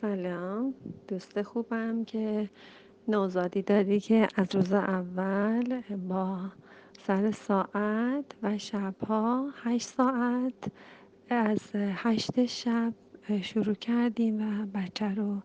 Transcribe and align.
سلام. 0.00 0.74
دوست 1.08 1.42
خوبم 1.42 2.04
که 2.04 2.50
نوزادی 3.08 3.62
داری 3.62 4.00
که 4.00 4.28
از 4.34 4.54
روز 4.54 4.72
اول 4.72 5.80
با 6.08 6.38
سر 7.06 7.30
ساعت 7.30 8.24
و 8.42 8.58
شبها 8.58 9.48
هشت 9.64 9.88
ساعت 9.88 10.72
از 11.28 11.58
هشت 11.74 12.46
شب 12.46 12.92
شروع 13.42 13.74
کردیم 13.74 14.42
و 14.42 14.66
بچه 14.66 15.14
رو 15.14 15.42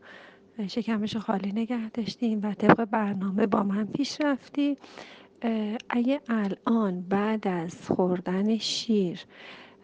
شکمش 0.67 1.17
خالی 1.17 1.51
نگه 1.51 1.89
داشتیم 1.89 2.39
و 2.43 2.53
طبق 2.53 2.85
برنامه 2.85 3.47
با 3.47 3.63
من 3.63 3.85
پیش 3.85 4.21
رفتی. 4.21 4.77
اگه 5.89 6.21
الان 6.29 7.01
بعد 7.01 7.47
از 7.47 7.87
خوردن 7.91 8.57
شیر 8.57 9.25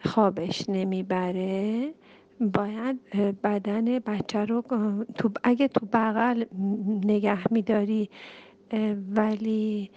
خوابش 0.05 0.69
نمی‌بره 0.69 1.93
باید 2.41 2.99
بدن 3.43 3.99
بچه 3.99 4.45
رو 4.45 4.63
تو 5.15 5.31
اگه 5.43 5.67
تو 5.67 5.85
بغل 5.85 6.45
نگه 7.05 7.53
میداری 7.53 8.09
ولی 9.15 9.91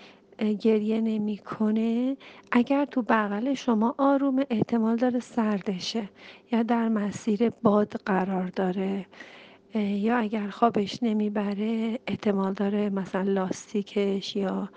گریه 0.60 1.01
نمی‌کنه 1.01 2.16
اگر 2.52 2.84
تو 2.84 3.02
بغل 3.02 3.55
شما 3.55 3.95
آروم 3.98 4.45
احتمال 4.51 4.96
داره 4.96 5.20
سردشه 5.20 6.09
یا 6.52 6.62
در 6.62 6.88
مسیر 6.88 7.51
باد 7.51 7.92
قرار 8.06 8.46
داره 8.46 9.06
یا 9.74 10.16
اگر 10.18 10.48
خوابش 10.51 11.02
نمی‌بره 11.02 11.98
احتمال 12.06 12.52
داره 12.52 12.90
مثلا 12.90 13.23
لاستیکش 13.23 14.37
یا 14.37 14.70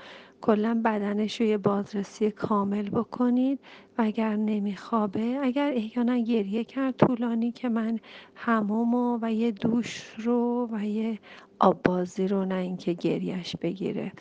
کلا 0.45 0.81
بدنش 0.85 1.41
رو 1.41 1.47
یه 1.47 1.57
بازرسی 1.57 2.31
کامل 2.31 2.89
بکنید 2.89 3.59
و 3.97 4.01
اگر 4.01 4.35
نمیخوابه 4.35 5.39
اگر 5.41 5.71
احیانا 5.75 6.17
گریه 6.17 6.63
کرد 6.63 6.95
طولانی 6.95 7.51
که 7.51 7.69
من 7.69 7.99
هموم 8.35 9.19
و 9.21 9.33
یه 9.33 9.51
دوش 9.51 10.13
رو 10.17 10.69
و 10.71 10.85
یه 10.85 11.19
آبازی 11.59 12.27
رو 12.27 12.45
نه 12.45 12.55
اینکه 12.55 12.93
گریهش 12.93 13.55
بگیره. 13.61 14.11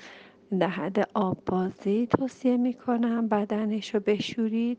در 0.60 0.68
حد 0.68 1.08
آبازی 1.14 2.06
توصیه 2.06 2.56
می‌کنم 2.56 3.28
بدنش 3.28 3.94
رو 3.94 4.00
بشورید 4.00 4.78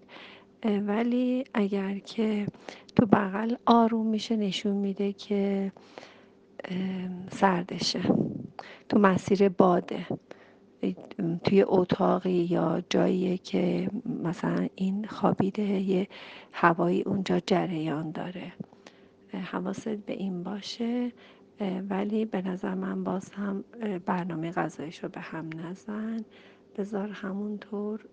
ولی 0.66 1.44
اگر 1.54 2.00
که 2.00 2.48
تو 2.96 3.06
بغل 3.06 3.56
آروم 3.66 4.08
میشه 4.08 4.36
نشون 4.36 4.74
میده 4.74 5.14
که 5.14 5.72
سردشه 7.32 8.02
تو 8.90 9.00
مسیر 9.00 9.50
باده. 9.50 10.06
توی 11.44 11.64
اتاقی 11.68 12.32
یا 12.32 12.84
جایی 12.90 13.38
که 13.38 13.90
مثلا 14.24 14.68
این 14.76 15.06
خوابیده 15.08 15.64
یه 15.64 16.08
هوایی 16.52 17.02
اونجا 17.02 17.40
جریان 17.40 18.12
داره. 18.12 18.54
حواست 19.34 19.90
به 19.90 20.14
این 20.14 20.44
باشه 20.44 21.12
ولی 21.90 22.26
به 22.26 22.42
نظر 22.42 22.74
من 22.74 23.04
باز 23.04 23.32
هم 23.32 23.64
برنامه 24.06 24.52
غذایش 24.52 25.04
رو 25.04 25.10
به 25.10 25.22
هم 25.22 25.50
نزن. 25.66 26.26
بذار 26.78 27.10
همونطور 27.10 28.06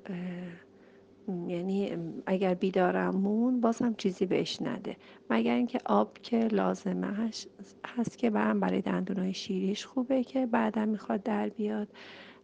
یعنی 1.29 1.97
اگر 2.27 2.55
بیدارم 2.55 3.17
مون 3.17 3.61
باز 3.61 3.83
هم 3.83 3.95
چیزی 3.95 4.27
بهش 4.27 4.63
نده. 4.63 4.97
مگر 5.31 5.55
اینکه 5.55 5.79
آب 5.87 6.19
که 6.19 6.39
لازمه 6.39 7.31
هست 7.87 8.19
که 8.19 8.31
برم 8.31 8.61
برای 8.61 8.81
دندونای 8.81 9.35
شیریش 9.35 9.87
خوبه 9.87 10.25
که 10.25 10.47
بعدم 10.47 10.89
می‌خواد 10.89 11.23
در 11.23 11.49
بیاد. 11.49 11.89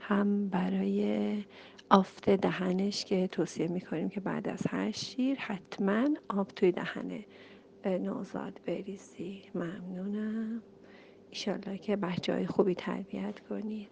هم 0.01 0.48
برای 0.48 1.45
آفت 1.91 2.31
دهنش 2.31 3.05
که 3.05 3.27
توصیه 3.27 3.69
می‌کنیم 3.69 4.09
که 4.09 4.20
بعد 4.20 4.48
از 4.48 4.67
هر 4.67 4.91
شیر 4.91 5.39
حتما 5.39 6.09
آب 6.29 6.48
توی 6.48 6.73
دهن 6.73 7.25
نوزاد 7.85 8.61
بریزی. 8.67 9.42
ممنونم. 9.55 10.63
ایشالله 11.31 11.79
که 11.79 11.97
بچه 11.97 12.35
های 12.35 12.47
خوبی 12.47 12.75
تربیت 12.75 13.41
کنید. 13.41 13.89